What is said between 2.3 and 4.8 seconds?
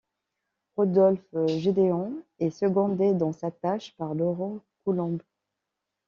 est secondé dans sa tâche par Laurent